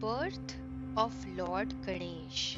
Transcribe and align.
birth 0.00 0.54
of 0.96 1.12
Lord 1.36 1.74
Ganesh. 1.84 2.56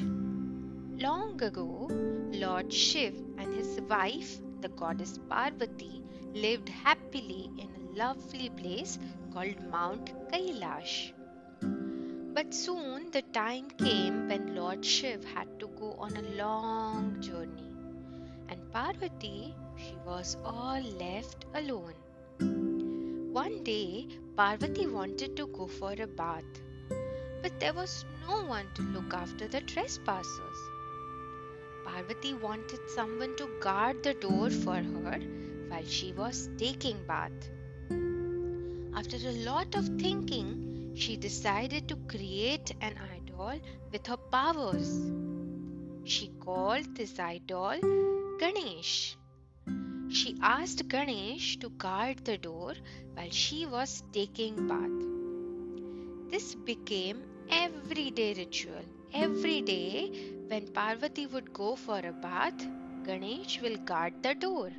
Long 1.03 1.41
ago, 1.41 1.87
Lord 2.33 2.71
Shiv 2.71 3.15
and 3.39 3.51
his 3.55 3.81
wife, 3.89 4.39
the 4.61 4.69
goddess 4.69 5.17
Parvati, 5.27 6.03
lived 6.35 6.69
happily 6.69 7.49
in 7.57 7.67
a 7.75 7.97
lovely 7.97 8.49
place 8.49 8.99
called 9.33 9.55
Mount 9.71 10.11
Kailash. 10.31 11.13
But 12.35 12.53
soon 12.53 13.09
the 13.09 13.23
time 13.33 13.71
came 13.71 14.27
when 14.27 14.55
Lord 14.55 14.85
Shiv 14.85 15.23
had 15.23 15.59
to 15.59 15.67
go 15.79 15.93
on 15.97 16.15
a 16.15 16.35
long 16.43 17.19
journey, 17.21 17.73
and 18.49 18.71
Parvati, 18.71 19.55
she 19.77 19.95
was 20.05 20.37
all 20.45 20.81
left 20.99 21.45
alone. 21.55 21.95
One 23.33 23.63
day, 23.63 24.07
Parvati 24.37 24.85
wanted 24.85 25.35
to 25.37 25.47
go 25.47 25.65
for 25.65 25.93
a 25.93 26.05
bath, 26.05 26.61
but 27.41 27.59
there 27.59 27.73
was 27.73 28.05
no 28.27 28.43
one 28.43 28.67
to 28.75 28.81
look 28.81 29.13
after 29.13 29.47
the 29.47 29.61
trespassers. 29.61 30.59
Parvati 31.83 32.33
wanted 32.33 32.79
someone 32.89 33.35
to 33.37 33.49
guard 33.59 34.03
the 34.03 34.13
door 34.13 34.49
for 34.49 34.75
her 34.75 35.19
while 35.69 35.85
she 35.85 36.13
was 36.13 36.49
taking 36.57 36.97
bath. 37.07 37.49
After 38.95 39.17
a 39.17 39.33
lot 39.43 39.73
of 39.75 39.85
thinking, 39.99 40.93
she 40.95 41.17
decided 41.17 41.87
to 41.87 41.95
create 42.07 42.71
an 42.81 42.95
idol 43.15 43.59
with 43.91 44.05
her 44.05 44.17
powers. 44.17 45.11
She 46.03 46.27
called 46.39 46.95
this 46.95 47.17
idol 47.19 47.79
Ganesh. 48.39 49.17
She 50.09 50.37
asked 50.41 50.87
Ganesh 50.89 51.57
to 51.59 51.69
guard 51.69 52.25
the 52.25 52.37
door 52.37 52.73
while 53.13 53.29
she 53.29 53.65
was 53.65 54.03
taking 54.11 54.67
bath. 54.67 55.01
This 56.29 56.53
became 56.55 57.23
everyday 57.49 58.33
ritual. 58.33 58.83
Every 59.13 59.61
day 59.61 60.11
when 60.47 60.67
Parvati 60.67 61.27
would 61.27 61.53
go 61.53 61.75
for 61.75 61.99
a 61.99 62.11
bath, 62.11 62.67
Ganesh 63.05 63.61
will 63.61 63.77
guard 63.77 64.21
the 64.21 64.35
door. 64.35 64.69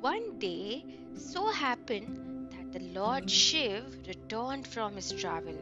One 0.00 0.38
day 0.38 0.84
so 1.14 1.48
happened 1.48 2.52
that 2.52 2.72
the 2.72 2.86
Lord 2.98 3.30
Shiv 3.30 3.84
returned 4.08 4.66
from 4.66 4.96
his 4.96 5.12
travel. 5.12 5.58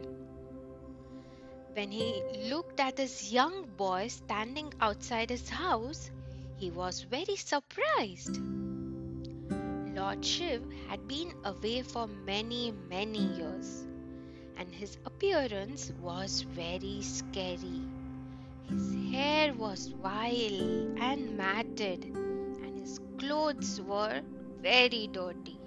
When 1.75 1.91
he 1.91 2.23
looked 2.51 2.81
at 2.81 2.97
this 2.97 3.33
young 3.33 3.67
boy 3.77 4.09
standing 4.09 4.73
outside 4.81 5.31
his 5.31 5.49
house, 5.49 6.11
he 6.57 6.71
was 6.71 7.03
very 7.03 7.37
surprised. 7.37 8.39
Lord 9.97 10.25
Shiv 10.25 10.63
had 10.89 11.09
been 11.09 11.33
away 11.45 11.83
for 11.83 12.07
many, 12.07 12.73
many 12.89 13.25
years, 13.37 13.88
and 14.59 14.75
his 14.75 14.99
appearance 15.07 15.93
was 16.01 16.43
very 16.43 17.01
scary. 17.01 17.81
His 18.69 18.93
hair 19.13 19.55
was 19.55 19.95
wild 20.03 20.99
and 21.01 21.37
matted, 21.37 22.05
and 22.05 22.79
his 22.79 22.99
clothes 23.19 23.81
were 23.81 24.21
very 24.61 25.09
dirty. 25.13 25.61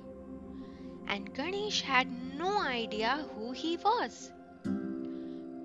And 1.08 1.34
Ganesh 1.34 1.82
had 1.82 2.08
no 2.38 2.62
idea 2.62 3.26
who 3.36 3.54
he 3.54 3.78
was. 3.78 4.32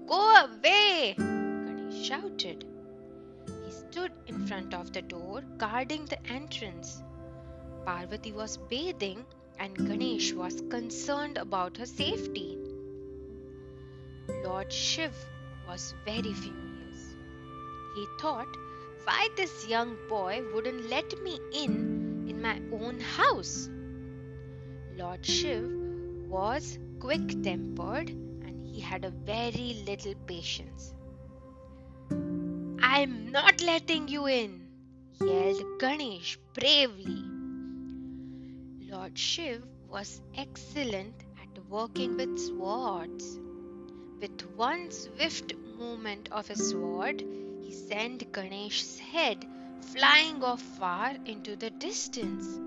Go 0.06 0.34
away! 0.44 1.14
Ganesh 1.18 2.06
shouted 2.06 2.64
He 3.64 3.72
stood 3.72 4.12
in 4.26 4.46
front 4.46 4.72
of 4.72 4.92
the 4.92 5.02
door 5.02 5.42
guarding 5.56 6.04
the 6.06 6.24
entrance. 6.30 7.02
Parvati 7.84 8.32
was 8.32 8.56
bathing 8.56 9.26
and 9.58 9.76
Ganesh 9.76 10.32
was 10.32 10.62
concerned 10.70 11.38
about 11.38 11.76
her 11.78 11.86
safety. 11.86 12.58
Lord 14.46 14.72
Shiv 14.72 15.12
was 15.66 15.92
very 16.04 16.32
furious. 16.32 17.16
He 17.96 18.06
thought, 18.20 18.46
why 19.02 19.28
this 19.36 19.66
young 19.66 19.96
boy 20.08 20.40
wouldn't 20.54 20.88
let 20.88 21.20
me 21.20 21.40
in 21.52 22.26
in 22.28 22.40
my 22.40 22.60
own 22.72 23.00
house? 23.00 23.68
Lord 24.96 25.26
Shiv 25.26 25.64
was 26.28 26.78
quick 27.00 27.42
tempered 27.42 28.10
and 28.10 28.64
he 28.64 28.80
had 28.80 29.04
a 29.04 29.10
very 29.10 29.82
little 29.84 30.14
patience. 30.28 30.94
I'm 32.80 33.32
not 33.32 33.60
letting 33.62 34.06
you 34.06 34.26
in, 34.26 34.60
yelled 35.20 35.80
Ganesh 35.80 36.38
bravely. 36.54 37.24
Lord 38.92 39.18
Shiv 39.18 39.66
was 39.88 40.20
excellent 40.36 41.24
at 41.42 41.68
working 41.68 42.16
with 42.16 42.38
swords. 42.38 43.40
With 44.18 44.40
one 44.56 44.90
swift 44.90 45.54
movement 45.78 46.30
of 46.32 46.48
his 46.48 46.70
sword, 46.70 47.20
he 47.60 47.70
sent 47.70 48.32
Ganesh's 48.32 48.98
head 48.98 49.46
flying 49.82 50.42
off 50.42 50.62
far 50.62 51.14
into 51.26 51.54
the 51.54 51.68
distance. 51.68 52.58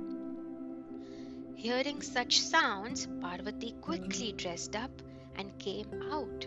Hearing 1.55 2.03
such 2.03 2.39
sounds, 2.39 3.07
Parvati 3.19 3.71
quickly 3.81 4.31
dressed 4.31 4.75
up 4.75 4.91
and 5.35 5.57
came 5.57 6.03
out. 6.11 6.45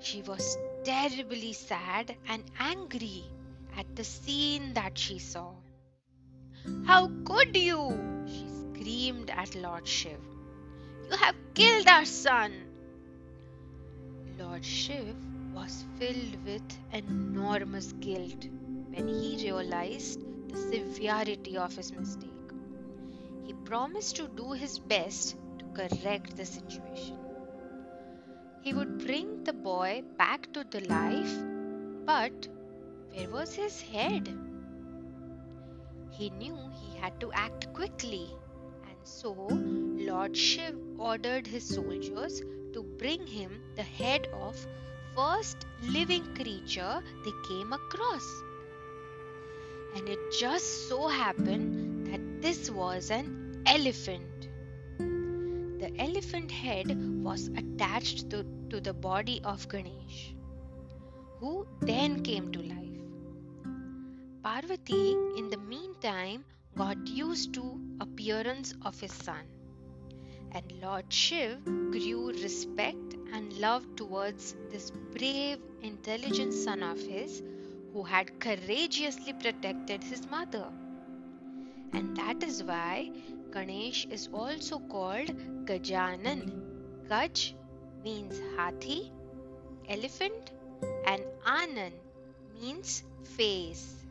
She 0.00 0.22
was 0.22 0.56
terribly 0.82 1.52
sad 1.52 2.16
and 2.26 2.44
angry 2.58 3.24
at 3.76 3.94
the 3.94 4.04
scene 4.04 4.72
that 4.74 4.96
she 4.96 5.18
saw. 5.18 5.52
How 6.86 7.10
could 7.24 7.54
you? 7.54 8.24
she 8.26 8.48
screamed 8.48 9.28
at 9.28 9.54
Lord 9.54 9.86
Shiv. 9.86 10.18
You 11.10 11.16
have 11.18 11.36
killed 11.54 11.86
our 11.88 12.06
son. 12.06 12.52
Lord 14.38 14.64
Shiv 14.64 15.16
was 15.52 15.84
filled 15.96 16.44
with 16.44 16.62
enormous 16.92 17.92
guilt 17.92 18.48
when 18.90 19.06
he 19.06 19.36
realized 19.44 20.20
the 20.48 20.56
severity 20.56 21.56
of 21.56 21.76
his 21.76 21.92
mistake. 21.92 22.30
He 23.44 23.52
promised 23.52 24.16
to 24.16 24.26
do 24.26 24.50
his 24.52 24.80
best 24.80 25.36
to 25.60 25.64
correct 25.66 26.36
the 26.36 26.44
situation. 26.44 27.16
He 28.62 28.72
would 28.72 28.98
bring 28.98 29.44
the 29.44 29.52
boy 29.52 30.02
back 30.18 30.52
to 30.54 30.64
the 30.64 30.80
life, 30.80 31.36
but 32.04 32.48
where 33.12 33.30
was 33.30 33.54
his 33.54 33.80
head? 33.80 34.26
He 36.10 36.30
knew 36.30 36.58
he 36.80 36.96
had 36.98 37.20
to 37.20 37.30
act 37.32 37.72
quickly, 37.72 38.28
and 38.88 38.98
so 39.04 39.32
Lord 39.32 40.36
Shiv 40.36 40.76
ordered 40.98 41.46
his 41.46 41.68
soldiers 41.68 42.42
to 42.74 42.82
bring 42.98 43.26
him 43.26 43.62
the 43.76 43.82
head 43.82 44.28
of 44.34 44.66
first 45.16 45.66
living 45.82 46.24
creature 46.34 47.02
they 47.24 47.32
came 47.48 47.72
across. 47.72 48.26
And 49.96 50.08
it 50.08 50.18
just 50.38 50.88
so 50.88 51.06
happened 51.08 52.08
that 52.08 52.42
this 52.42 52.70
was 52.70 53.10
an 53.10 53.62
elephant. 53.66 54.48
The 54.98 55.92
elephant 55.98 56.50
head 56.50 56.96
was 57.22 57.48
attached 57.56 58.30
to, 58.30 58.44
to 58.70 58.80
the 58.80 58.92
body 58.92 59.40
of 59.44 59.68
Ganesh, 59.68 60.34
who 61.38 61.66
then 61.80 62.22
came 62.22 62.50
to 62.52 62.60
life. 62.60 62.80
Parvati, 64.42 65.12
in 65.38 65.48
the 65.50 65.58
meantime, 65.58 66.44
got 66.76 67.06
used 67.06 67.54
to 67.54 67.80
appearance 68.00 68.74
of 68.82 68.98
his 69.00 69.12
son, 69.12 69.44
and 70.54 70.72
Lord 70.80 71.12
Shiv 71.12 71.64
grew 71.64 72.28
respect 72.28 73.14
and 73.32 73.52
love 73.58 73.84
towards 73.96 74.54
this 74.70 74.92
brave, 75.12 75.58
intelligent 75.82 76.54
son 76.54 76.82
of 76.82 76.98
his 77.00 77.42
who 77.92 78.04
had 78.04 78.38
courageously 78.38 79.32
protected 79.32 80.04
his 80.04 80.26
mother. 80.28 80.68
And 81.92 82.16
that 82.16 82.42
is 82.42 82.62
why 82.62 83.10
Ganesh 83.52 84.06
is 84.06 84.28
also 84.32 84.78
called 84.78 85.34
Gajanan. 85.66 86.62
Gaj 87.08 87.54
means 88.04 88.40
hathi, 88.56 89.10
elephant, 89.88 90.52
and 91.06 91.22
Anan 91.46 91.92
means 92.60 93.02
face. 93.36 94.03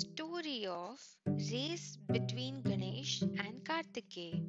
Story 0.00 0.66
of 0.66 0.98
race 1.26 1.98
between 2.10 2.62
Ganesh 2.62 3.20
and 3.20 3.62
Kartikeya. 3.64 4.42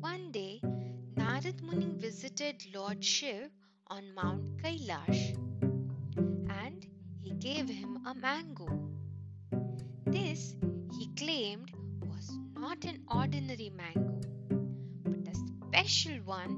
One 0.00 0.30
day, 0.32 0.62
Narad 1.14 1.60
Muni 1.60 1.92
visited 2.04 2.62
Lord 2.74 3.04
Shiv 3.04 3.50
on 3.88 4.14
Mount 4.14 4.62
Kailash 4.62 5.36
and 6.16 6.86
he 7.20 7.32
gave 7.32 7.68
him 7.68 7.98
a 8.06 8.14
mango. 8.14 8.68
This, 10.06 10.54
he 10.98 11.08
claimed, 11.14 11.70
was 12.00 12.30
not 12.56 12.84
an 12.84 13.04
ordinary 13.14 13.70
mango, 13.76 14.20
but 15.04 15.28
a 15.28 15.36
special 15.36 16.16
one 16.24 16.54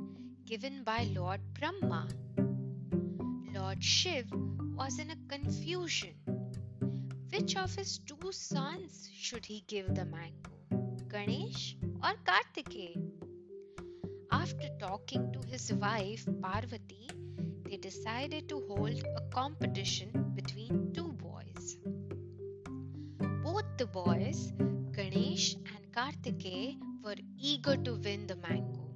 given 0.46 0.84
by 0.84 1.08
Lord 1.16 1.40
Brahma. 1.58 2.06
Lord 3.52 3.82
Shiv 3.82 4.26
was 4.76 5.00
in 5.00 5.10
a 5.10 5.16
confusion. 5.28 6.14
Which 7.32 7.56
of 7.56 7.74
his 7.74 7.98
two 7.98 8.32
sons 8.32 9.08
should 9.12 9.46
he 9.46 9.62
give 9.68 9.94
the 9.94 10.04
mango, 10.04 10.50
Ganesh 11.08 11.76
or 12.02 12.14
Kartikeya? 12.24 13.00
After 14.32 14.68
talking 14.80 15.32
to 15.32 15.40
his 15.48 15.72
wife 15.72 16.26
Parvati, 16.42 17.08
they 17.64 17.76
decided 17.76 18.48
to 18.48 18.60
hold 18.68 19.04
a 19.16 19.20
competition 19.30 20.32
between 20.34 20.92
two 20.92 21.12
boys. 21.12 21.76
Both 23.44 23.76
the 23.78 23.86
boys, 23.86 24.52
Ganesh 24.92 25.54
and 25.54 25.92
Kartikeya, 25.92 26.78
were 27.04 27.16
eager 27.38 27.76
to 27.76 27.94
win 27.94 28.26
the 28.26 28.36
mango. 28.36 28.88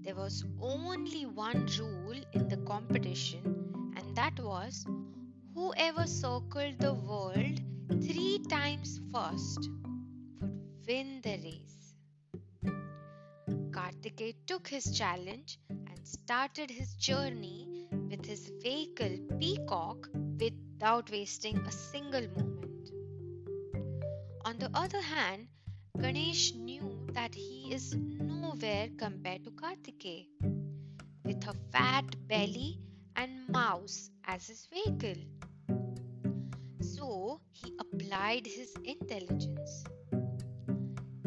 There 0.00 0.14
was 0.14 0.44
only 0.60 1.26
one 1.26 1.68
rule 1.78 2.20
in 2.32 2.48
the 2.48 2.56
competition, 2.58 3.92
and 3.96 4.16
that 4.16 4.40
was 4.40 4.86
whoever 5.54 6.06
circled 6.06 6.78
the 6.78 6.94
world 6.94 7.60
three 8.02 8.38
times 8.48 9.00
first 9.12 9.68
would 10.40 10.86
win 10.86 11.20
the 11.22 11.36
race. 11.46 11.94
Kartikeya 13.70 14.34
took 14.46 14.68
his 14.68 14.96
challenge 14.96 15.58
and 15.68 16.06
started 16.06 16.70
his 16.70 16.94
journey 16.94 17.86
with 18.10 18.24
his 18.24 18.50
vehicle 18.62 19.18
Peacock 19.38 20.08
without 20.38 21.10
wasting 21.10 21.58
a 21.58 21.72
single 21.72 22.26
moment. 22.36 22.90
On 24.44 24.58
the 24.58 24.70
other 24.74 25.00
hand, 25.00 25.48
Ganesh 26.00 26.54
knew 26.54 27.06
that 27.12 27.34
he 27.34 27.72
is 27.72 27.94
nowhere 27.94 28.88
compared 28.96 29.44
to 29.44 29.50
Kartikeya. 29.50 30.26
With 31.24 31.46
a 31.46 31.54
fat 31.72 32.16
belly 32.26 32.80
and 33.16 33.48
mouse 33.48 34.11
as 34.26 34.46
his 34.46 34.66
vehicle. 34.66 35.22
So 36.80 37.40
he 37.50 37.72
applied 37.78 38.46
his 38.46 38.74
intelligence. 38.84 39.84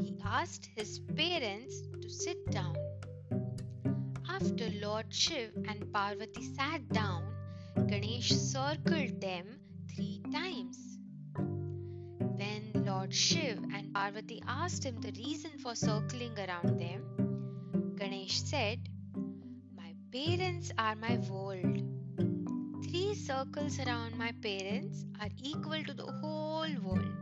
He 0.01 0.17
asked 0.23 0.69
his 0.75 0.99
parents 1.15 1.81
to 2.01 2.09
sit 2.09 2.49
down. 2.51 2.75
After 4.29 4.69
Lord 4.81 5.13
Shiv 5.13 5.51
and 5.67 5.91
Parvati 5.93 6.43
sat 6.55 6.87
down, 6.89 7.23
Ganesh 7.87 8.29
circled 8.31 9.21
them 9.21 9.59
three 9.93 10.21
times. 10.31 10.97
When 11.37 12.71
Lord 12.85 13.13
Shiv 13.13 13.59
and 13.73 13.93
Parvati 13.93 14.41
asked 14.47 14.83
him 14.83 14.99
the 14.99 15.11
reason 15.11 15.51
for 15.57 15.75
circling 15.75 16.37
around 16.37 16.79
them, 16.79 17.95
Ganesh 17.97 18.41
said, 18.41 18.79
My 19.75 19.93
parents 20.11 20.71
are 20.77 20.95
my 20.95 21.17
world. 21.29 21.81
Three 22.95 23.13
circles 23.13 23.77
around 23.77 24.17
my 24.17 24.31
parents 24.41 25.03
are 25.19 25.27
equal 25.43 25.83
to 25.83 25.93
the 25.93 26.05
whole 26.05 26.73
world. 26.81 27.17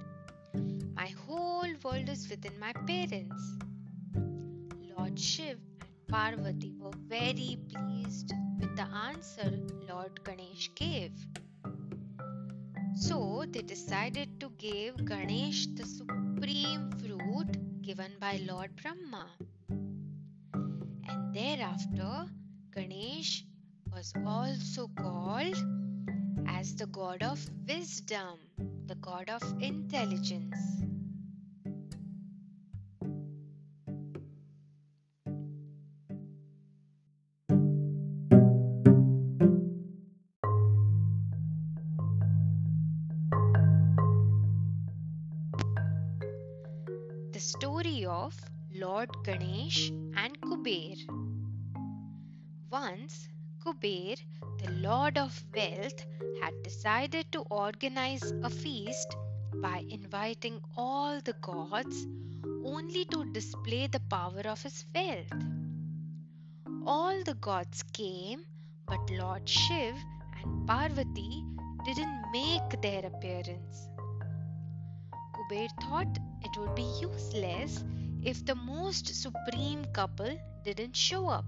My 0.93 1.07
whole 1.25 1.73
world 1.83 2.09
is 2.09 2.29
within 2.29 2.59
my 2.59 2.73
parents. 2.73 3.41
Lord 4.95 5.19
Shiv 5.19 5.57
and 5.81 6.07
Parvati 6.07 6.75
were 6.79 6.91
very 7.07 7.57
pleased 7.71 8.33
with 8.59 8.75
the 8.75 8.85
answer 9.07 9.49
Lord 9.89 10.23
Ganesh 10.23 10.69
gave. 10.75 11.25
So 12.95 13.43
they 13.49 13.63
decided 13.63 14.39
to 14.41 14.51
give 14.59 15.03
Ganesh 15.03 15.65
the 15.73 15.87
supreme 15.87 16.91
fruit 16.99 17.81
given 17.81 18.11
by 18.19 18.39
Lord 18.47 18.75
Brahma. 18.75 19.25
And 20.53 21.33
thereafter, 21.33 22.27
Ganesh 22.75 23.45
was 23.95 24.13
also 24.25 24.89
called 24.95 25.55
as 26.47 26.75
the 26.75 26.87
god 26.87 27.21
of 27.21 27.39
wisdom, 27.67 28.39
the 28.87 28.95
god 28.95 29.29
of 29.29 29.43
intelligence. 29.61 30.57
The 47.31 47.39
story 47.39 48.05
of 48.05 48.35
Lord 48.73 49.09
Ganesh 49.23 49.91
and 50.15 50.41
Kuber. 50.41 50.97
Once, 52.71 53.27
Kuber, 53.65 54.17
the 54.61 54.71
Lord 54.71 55.17
of 55.17 55.41
Wealth, 55.55 56.05
had 56.41 56.53
decided 56.63 57.31
to 57.31 57.43
organize 57.43 58.33
a 58.43 58.49
feast 58.49 59.15
by 59.61 59.85
inviting 59.89 60.59
all 60.75 61.21
the 61.21 61.31
gods 61.41 62.05
only 62.65 63.05
to 63.05 63.23
display 63.31 63.87
the 63.87 64.01
power 64.09 64.41
of 64.45 64.61
his 64.61 64.83
wealth. 64.93 65.31
All 66.85 67.23
the 67.23 67.35
gods 67.35 67.83
came, 67.93 68.43
but 68.85 69.09
Lord 69.09 69.47
Shiv 69.47 69.95
and 70.41 70.67
Parvati 70.67 71.45
didn't 71.85 72.21
make 72.33 72.81
their 72.81 73.05
appearance. 73.05 73.87
Kuber 75.35 75.69
thought 75.79 76.19
it 76.41 76.59
would 76.59 76.75
be 76.75 76.89
useless 76.99 77.85
if 78.23 78.45
the 78.45 78.55
most 78.55 79.07
supreme 79.07 79.85
couple 79.93 80.37
didn't 80.65 80.97
show 80.97 81.29
up. 81.29 81.45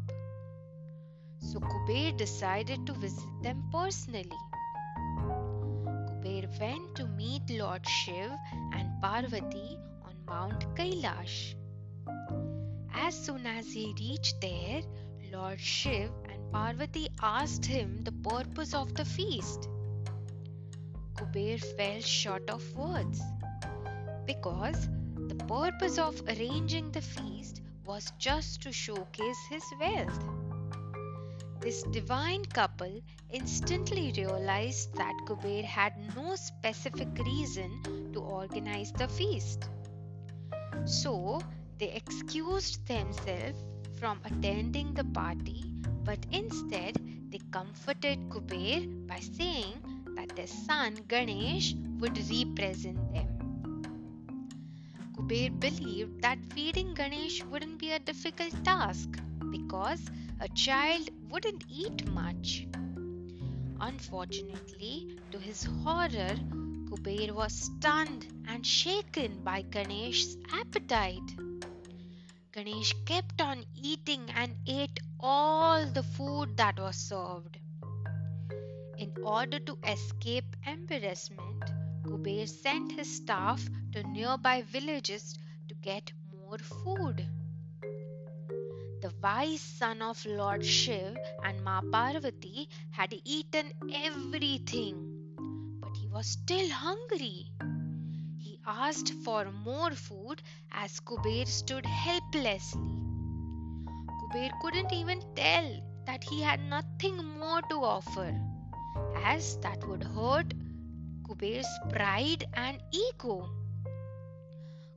So 1.48 1.60
Kuber 1.60 2.18
decided 2.18 2.88
to 2.88 2.94
visit 2.94 3.44
them 3.44 3.64
personally. 3.72 4.40
Kuber 6.08 6.48
went 6.60 6.96
to 6.96 7.06
meet 7.06 7.48
Lord 7.52 7.88
Shiv 7.88 8.32
and 8.74 8.90
Parvati 9.00 9.78
on 10.04 10.16
Mount 10.28 10.66
Kailash. 10.76 11.54
As 12.96 13.14
soon 13.14 13.46
as 13.46 13.72
he 13.72 13.94
reached 14.00 14.42
there, 14.42 14.82
Lord 15.32 15.60
Shiv 15.60 16.10
and 16.28 16.52
Parvati 16.52 17.10
asked 17.22 17.66
him 17.66 18.02
the 18.04 18.12
purpose 18.12 18.74
of 18.74 18.96
the 18.96 19.06
feast. 19.06 19.70
Kuber 21.14 21.60
fell 21.78 22.02
short 22.02 22.50
of 22.50 22.76
words 22.76 23.22
because 24.26 24.90
the 25.28 25.36
purpose 25.46 26.00
of 26.00 26.20
arranging 26.28 26.92
the 26.92 27.02
feast 27.02 27.62
was 27.86 28.12
just 28.18 28.64
to 28.64 28.72
showcase 28.72 29.46
his 29.52 29.64
wealth. 29.80 30.45
This 31.66 31.82
divine 31.82 32.46
couple 32.46 33.02
instantly 33.32 34.14
realized 34.16 34.94
that 34.98 35.16
Kuber 35.26 35.64
had 35.64 35.94
no 36.16 36.36
specific 36.36 37.08
reason 37.26 38.12
to 38.14 38.20
organize 38.20 38.92
the 38.92 39.08
feast. 39.08 39.68
So 40.86 41.42
they 41.80 41.92
excused 41.94 42.86
themselves 42.88 43.64
from 44.00 44.20
attending 44.26 44.94
the 44.94 45.06
party, 45.06 45.64
but 46.04 46.20
instead 46.32 47.02
they 47.32 47.42
comforted 47.50 48.30
Kuber 48.30 49.08
by 49.08 49.20
saying 49.22 49.82
that 50.16 50.36
their 50.36 50.46
son 50.46 50.94
Ganesh 51.08 51.74
would 52.00 52.16
represent 52.30 53.12
them. 53.12 53.82
Kuber 55.18 55.60
believed 55.60 56.22
that 56.22 56.38
feeding 56.54 56.94
Ganesh 56.94 57.44
wouldn't 57.46 57.80
be 57.80 57.90
a 57.94 57.98
difficult 57.98 58.54
task 58.64 59.20
because 59.50 60.06
a 60.40 60.48
child 60.50 61.10
wouldn't 61.30 61.64
eat 61.70 62.06
much. 62.12 62.68
Unfortunately, 63.80 65.18
to 65.32 65.40
his 65.40 65.64
horror, 65.64 66.36
Kuber 66.90 67.34
was 67.34 67.54
stunned 67.54 68.26
and 68.48 68.66
shaken 68.66 69.44
by 69.44 69.62
Ganesh's 69.62 70.38
appetite. 70.52 71.36
Ganesh 72.52 72.94
kept 73.06 73.42
on 73.42 73.66
eating 73.76 74.30
and 74.36 74.56
ate 74.66 75.00
all 75.20 75.86
the 75.86 76.04
food 76.04 76.56
that 76.58 76.80
was 76.80 76.96
served. 76.96 77.58
In 78.98 79.12
order 79.24 79.60
to 79.60 79.78
escape 79.86 80.56
embarrassment, 80.66 81.64
Kuber 82.04 82.48
sent 82.48 82.92
his 82.94 83.14
staff 83.18 83.68
to 83.94 84.04
nearby 84.04 84.62
villages 84.62 85.38
to 85.68 85.76
get 85.76 86.12
more 86.32 86.58
food. 86.58 87.28
The 89.06 89.14
wise 89.22 89.62
son 89.62 90.02
of 90.02 90.26
Lord 90.26 90.66
Shiv 90.66 91.16
and 91.44 91.64
Ma 91.64 91.80
Parvati 91.92 92.68
had 92.90 93.14
eaten 93.24 93.72
everything, 93.94 94.96
but 95.80 95.96
he 95.96 96.08
was 96.08 96.26
still 96.26 96.68
hungry. 96.72 97.52
He 98.40 98.60
asked 98.66 99.14
for 99.24 99.52
more 99.52 99.92
food 99.92 100.42
as 100.72 101.00
Kuber 101.02 101.46
stood 101.46 101.86
helplessly. 101.86 102.98
Kuber 104.10 104.50
couldn't 104.64 104.92
even 104.92 105.22
tell 105.36 105.70
that 106.08 106.24
he 106.24 106.42
had 106.42 106.60
nothing 106.62 107.24
more 107.38 107.62
to 107.70 107.76
offer, 107.84 108.34
as 109.18 109.60
that 109.60 109.88
would 109.88 110.04
hurt 110.04 110.52
Kuber's 111.28 111.70
pride 111.92 112.46
and 112.56 112.82
ego. 112.92 113.48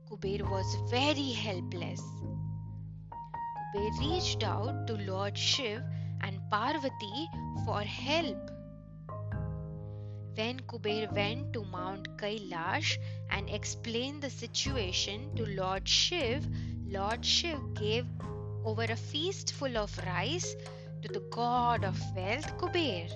Kuber 0.09 0.49
was 0.49 0.77
very 0.89 1.31
helpless. 1.31 2.01
Kuber 3.71 3.99
reached 3.99 4.43
out 4.43 4.87
to 4.87 4.93
Lord 4.95 5.37
Shiv 5.37 5.83
and 6.21 6.39
Parvati 6.49 7.29
for 7.65 7.81
help. 7.81 8.49
When 10.33 10.61
Kuber 10.61 11.11
went 11.13 11.53
to 11.53 11.63
Mount 11.65 12.17
Kailash 12.17 12.97
and 13.29 13.47
explained 13.49 14.23
the 14.23 14.29
situation 14.31 15.35
to 15.35 15.45
Lord 15.45 15.87
Shiv, 15.87 16.47
Lord 16.87 17.23
Shiv 17.23 17.59
gave 17.75 18.07
over 18.65 18.83
a 18.83 18.95
feast 18.95 19.53
full 19.53 19.77
of 19.77 19.95
rice 20.05 20.55
to 21.03 21.07
the 21.07 21.23
god 21.31 21.83
of 21.83 21.99
wealth 22.15 22.57
Kuber. 22.57 23.11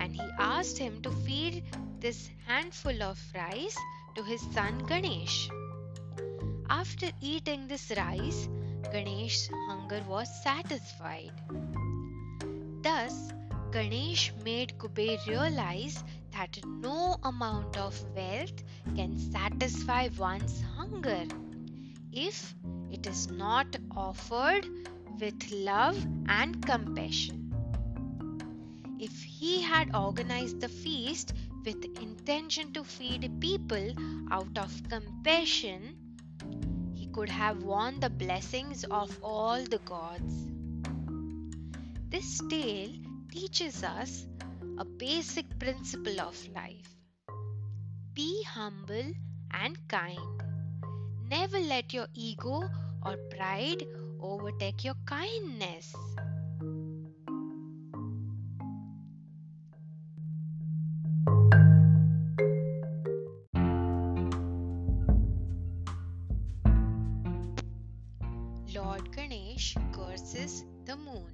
And 0.00 0.14
he 0.14 0.28
asked 0.38 0.78
him 0.78 1.02
to 1.02 1.10
feed 1.10 1.64
this 2.00 2.30
handful 2.46 3.02
of 3.02 3.20
rice 3.34 3.76
to 4.14 4.22
his 4.22 4.40
son 4.52 4.78
Ganesh. 4.86 5.50
After 6.70 7.10
eating 7.20 7.68
this 7.68 7.92
rice, 7.94 8.48
Ganesh's 8.92 9.48
hunger 9.68 10.02
was 10.08 10.28
satisfied. 10.42 11.32
Thus, 12.82 13.32
Ganesh 13.72 14.32
made 14.44 14.78
Kuber 14.78 15.18
realize 15.26 16.04
that 16.32 16.58
no 16.64 17.16
amount 17.22 17.76
of 17.76 18.00
wealth 18.14 18.62
can 18.94 19.18
satisfy 19.18 20.08
one's 20.16 20.62
hunger 20.76 21.24
if 22.12 22.54
it 22.90 23.06
is 23.06 23.28
not 23.30 23.74
offered 23.96 24.68
with 25.20 25.50
love 25.50 25.96
and 26.28 26.64
compassion. 26.64 27.52
If 29.00 29.22
he 29.22 29.60
had 29.62 29.94
organized 29.94 30.60
the 30.60 30.68
feast 30.68 31.32
with 31.64 31.84
intention 32.00 32.72
to 32.74 32.84
feed 32.84 33.40
people 33.40 33.94
out 34.30 34.56
of 34.56 34.88
compassion, 34.88 36.03
could 37.14 37.30
have 37.30 37.62
won 37.62 38.00
the 38.00 38.10
blessings 38.10 38.84
of 38.84 39.18
all 39.22 39.62
the 39.64 39.78
gods. 39.86 40.34
This 42.10 42.42
tale 42.50 42.92
teaches 43.32 43.82
us 43.84 44.26
a 44.78 44.84
basic 44.84 45.58
principle 45.58 46.20
of 46.20 46.36
life 46.54 46.94
be 48.14 48.44
humble 48.44 49.10
and 49.50 49.76
kind. 49.88 50.42
Never 51.28 51.58
let 51.58 51.92
your 51.92 52.06
ego 52.14 52.62
or 53.04 53.16
pride 53.30 53.82
overtake 54.20 54.84
your 54.84 54.94
kindness. 55.04 55.92
Curses 70.34 70.64
the 70.84 70.96
moon. 70.96 71.30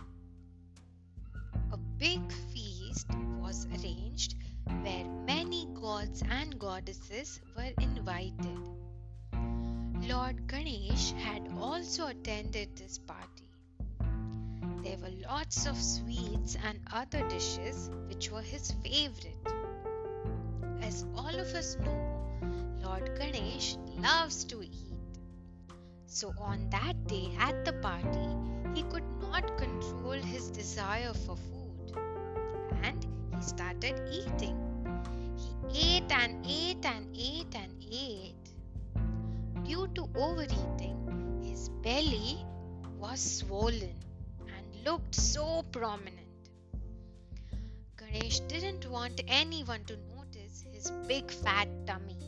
A 1.72 1.76
big 1.98 2.20
feast 2.52 3.06
was 3.40 3.66
arranged 3.66 4.34
where 4.82 5.04
many 5.26 5.68
gods 5.74 6.22
and 6.30 6.58
goddesses 6.58 7.40
were 7.56 7.72
invited. 7.80 8.58
Lord 10.08 10.46
Ganesh 10.46 11.12
had 11.12 11.48
also 11.58 12.08
attended 12.08 12.76
this 12.76 12.98
party. 12.98 13.48
There 14.82 14.98
were 14.98 15.14
lots 15.28 15.66
of 15.66 15.76
sweets 15.76 16.56
and 16.64 16.80
other 16.92 17.26
dishes 17.28 17.90
which 18.08 18.30
were 18.30 18.42
his 18.42 18.72
favorite. 18.82 19.46
As 20.82 21.04
all 21.14 21.34
of 21.34 21.54
us 21.54 21.76
know, 21.78 22.80
Lord 22.82 23.18
Ganesh 23.18 23.76
loves 23.98 24.44
to 24.44 24.62
eat. 24.62 24.94
So 26.06 26.34
on 26.38 26.68
that 26.70 27.06
day 27.06 27.30
at 27.38 27.64
the 27.64 27.74
party, 27.74 28.59
he 28.74 28.82
could 28.84 29.04
not 29.20 29.56
control 29.56 30.12
his 30.12 30.50
desire 30.50 31.12
for 31.12 31.36
food 31.36 31.96
and 32.82 33.06
he 33.34 33.42
started 33.42 34.00
eating. 34.12 34.56
He 35.68 35.96
ate 35.96 36.12
and 36.12 36.44
ate 36.46 36.84
and 36.84 37.16
ate 37.16 37.54
and 37.54 37.72
ate. 37.90 38.34
Due 39.64 39.88
to 39.94 40.08
overeating, 40.14 41.40
his 41.42 41.68
belly 41.68 42.44
was 42.98 43.20
swollen 43.38 43.94
and 44.40 44.84
looked 44.84 45.14
so 45.14 45.62
prominent. 45.72 46.18
Ganesh 47.96 48.40
didn't 48.40 48.90
want 48.90 49.20
anyone 49.28 49.84
to 49.84 49.96
notice 50.16 50.64
his 50.72 50.90
big 51.06 51.30
fat 51.30 51.68
tummy. 51.86 52.18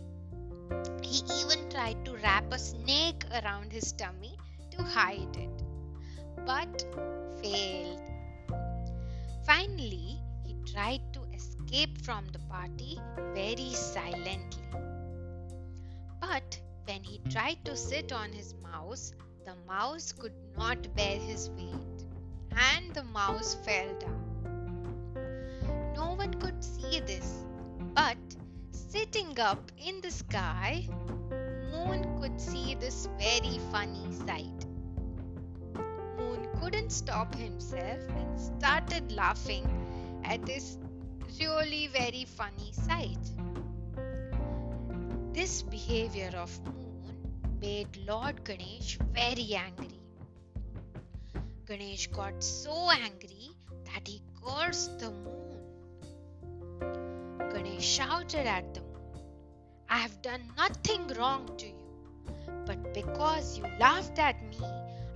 He 1.02 1.22
even 1.40 1.68
tried 1.70 2.04
to 2.04 2.16
wrap 2.16 2.52
a 2.52 2.58
snake 2.58 3.24
around 3.42 3.72
his 3.72 3.92
tummy 3.92 4.38
to 4.70 4.82
hide 4.82 5.36
it, 5.36 5.61
but 6.46 6.84
failed. 7.42 8.00
Finally, 9.44 10.20
he 10.44 10.54
tried 10.72 11.00
to 11.12 11.20
escape 11.34 12.00
from 12.02 12.26
the 12.32 12.38
party 12.40 13.00
very 13.34 13.70
silently. 13.72 14.62
But 16.20 16.60
when 16.86 17.02
he 17.02 17.20
tried 17.30 17.64
to 17.64 17.76
sit 17.76 18.12
on 18.12 18.32
his 18.32 18.54
mouse, 18.62 19.12
the 19.44 19.54
mouse 19.66 20.12
could 20.12 20.34
not 20.56 20.94
bear 20.94 21.18
his 21.18 21.50
weight 21.50 22.06
and 22.56 22.94
the 22.94 23.04
mouse 23.04 23.54
fell 23.64 23.92
down. 23.98 24.22
No 25.96 26.14
one 26.14 26.34
could 26.34 26.62
see 26.62 27.00
this, 27.00 27.44
but 27.94 28.18
sitting 28.70 29.38
up 29.38 29.70
in 29.78 30.00
the 30.00 30.10
sky, 30.10 30.88
Moon 31.72 32.20
could 32.20 32.40
see 32.40 32.74
this 32.74 33.08
very 33.18 33.58
funny 33.70 34.06
sight. 34.26 34.71
Couldn't 36.62 36.90
stop 36.90 37.34
himself 37.34 37.98
and 38.16 38.40
started 38.40 39.10
laughing 39.10 39.64
at 40.22 40.46
this 40.46 40.78
really 41.40 41.88
very 41.88 42.24
funny 42.24 42.70
sight. 42.70 43.18
This 45.32 45.62
behavior 45.62 46.30
of 46.36 46.56
Moon 46.64 47.16
made 47.60 47.88
Lord 48.06 48.44
Ganesh 48.44 48.96
very 49.12 49.56
angry. 49.56 49.98
Ganesh 51.66 52.06
got 52.06 52.44
so 52.44 52.90
angry 52.92 53.50
that 53.86 54.06
he 54.06 54.22
cursed 54.44 55.00
the 55.00 55.10
moon. 55.10 55.58
Ganesh 57.52 57.84
shouted 57.84 58.46
at 58.46 58.72
the 58.72 58.82
moon, 58.82 59.24
I 59.88 59.98
have 59.98 60.22
done 60.22 60.42
nothing 60.56 61.08
wrong 61.18 61.50
to 61.58 61.66
you, 61.66 61.74
but 62.66 62.94
because 62.94 63.58
you 63.58 63.64
laughed 63.80 64.20
at 64.20 64.40
me, 64.48 64.60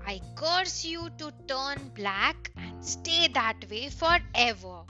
I 0.08 0.20
curse 0.36 0.84
you 0.84 1.10
to 1.18 1.32
turn 1.48 1.90
black 1.96 2.52
and 2.56 2.84
stay 2.84 3.26
that 3.34 3.68
way 3.68 3.88
forever. 3.88 4.84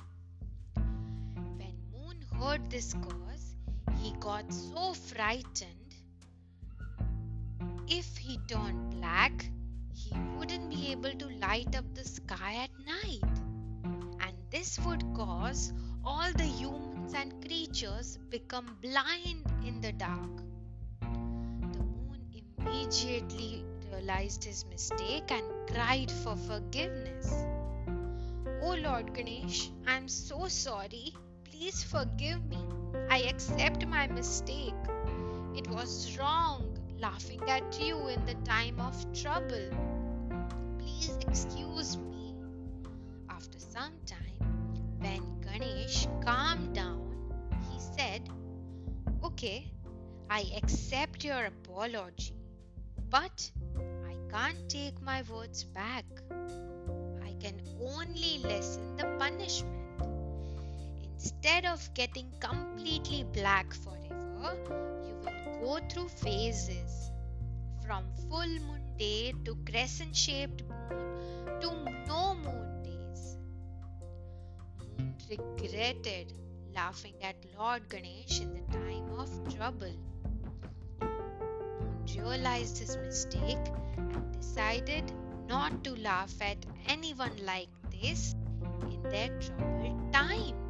When 0.74 1.74
Moon 1.90 2.20
heard 2.38 2.70
this 2.70 2.92
curse, 2.92 3.54
he 3.98 4.12
got 4.20 4.52
so 4.52 4.92
frightened. 4.92 5.94
If 7.88 8.18
he 8.18 8.38
turned 8.46 8.90
black, 8.90 9.48
he 9.94 10.14
wouldn't 10.36 10.68
be 10.68 10.92
able 10.92 11.12
to 11.12 11.28
light 11.40 11.74
up 11.74 11.86
the 11.94 12.04
sky 12.04 12.64
at 12.64 12.70
night. 12.84 13.22
And 14.20 14.34
this 14.50 14.78
would 14.80 15.02
cause 15.14 15.72
all 16.04 16.30
the 16.32 16.44
humans 16.44 17.14
and 17.14 17.42
creatures 17.42 18.18
become 18.28 18.76
blind 18.82 19.46
in 19.64 19.80
the 19.80 19.92
dark. 19.92 20.42
The 21.00 21.84
moon 21.84 22.20
immediately 22.58 23.64
realized 23.96 24.44
his 24.44 24.64
mistake 24.66 25.30
and 25.30 25.44
cried 25.72 26.10
for 26.10 26.36
forgiveness. 26.36 27.32
Oh 28.62 28.74
Lord 28.74 29.14
Ganesh, 29.14 29.70
I 29.86 29.96
am 29.96 30.08
so 30.08 30.48
sorry. 30.48 31.14
Please 31.44 31.82
forgive 31.82 32.44
me. 32.46 32.58
I 33.10 33.20
accept 33.22 33.86
my 33.86 34.06
mistake. 34.06 34.74
It 35.54 35.68
was 35.68 36.16
wrong 36.18 36.78
laughing 36.98 37.42
at 37.48 37.80
you 37.80 38.08
in 38.08 38.24
the 38.26 38.34
time 38.44 38.80
of 38.80 38.94
trouble. 39.14 39.70
Please 40.78 41.16
excuse 41.28 41.96
me. 41.96 42.34
After 43.30 43.58
some 43.58 43.94
time, 44.04 44.98
when 44.98 45.40
Ganesh 45.40 46.06
calmed 46.24 46.74
down, 46.74 47.32
he 47.70 47.78
said, 47.80 48.28
Okay, 49.24 49.70
I 50.28 50.44
accept 50.56 51.24
your 51.24 51.46
apology, 51.46 52.34
but 53.10 53.50
can't 54.36 54.68
take 54.68 55.00
my 55.00 55.22
words 55.32 55.64
back. 55.64 56.04
I 57.24 57.32
can 57.42 57.58
only 57.80 58.40
lessen 58.44 58.94
the 58.98 59.06
punishment. 59.18 59.72
Instead 61.14 61.64
of 61.64 61.88
getting 61.94 62.30
completely 62.38 63.24
black 63.32 63.72
forever, 63.72 64.52
you 65.06 65.14
will 65.24 65.60
go 65.62 65.88
through 65.88 66.08
phases 66.08 67.10
from 67.86 68.04
full 68.28 68.52
moon 68.66 68.82
day 68.98 69.32
to 69.46 69.56
crescent 69.70 70.14
shaped 70.14 70.62
moon 70.64 71.60
to 71.62 71.70
no 72.06 72.34
moon 72.34 72.82
days. 72.82 73.38
Moon 74.98 75.14
regretted 75.30 76.34
laughing 76.74 77.14
at 77.22 77.36
Lord 77.58 77.88
Ganesh 77.88 78.42
in 78.42 78.52
the 78.52 78.64
time 78.70 79.08
of 79.18 79.56
trouble. 79.56 79.96
Realized 82.18 82.78
his 82.78 82.96
mistake 82.96 83.58
and 83.96 84.32
decided 84.32 85.12
not 85.48 85.84
to 85.84 85.94
laugh 85.96 86.34
at 86.40 86.58
anyone 86.88 87.36
like 87.44 87.68
this 87.90 88.34
in 88.90 89.02
their 89.04 89.28
troubled 89.40 90.12
times. 90.12 90.65